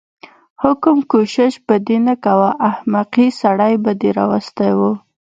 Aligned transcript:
حم 0.61 0.97
کوشش 1.11 1.53
به 1.65 1.75
دې 1.87 1.97
نه 2.07 2.15
کوه 2.25 2.49
احمقې 2.69 3.27
سړی 3.41 3.73
به 3.83 3.91
دې 4.01 4.09
راوستی 4.17 4.71
و. 4.77 4.79